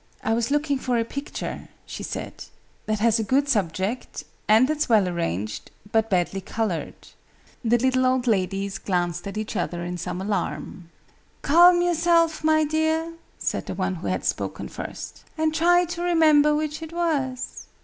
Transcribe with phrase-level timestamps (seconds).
[0.23, 2.45] "I was looking for a picture," she said,
[2.87, 6.95] "that has a good subject and that's well arranged but badly coloured."
[7.63, 10.89] The little old ladies glanced at each other in some alarm.
[11.43, 16.55] "Calm yourself, my dear," said the one who had spoken first, "and try to remember
[16.55, 17.67] which it was.